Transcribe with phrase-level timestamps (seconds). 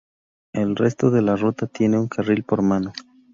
[0.55, 2.91] El resto de la ruta tiene un carril por mano.